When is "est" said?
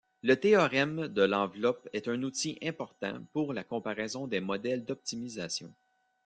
1.93-2.07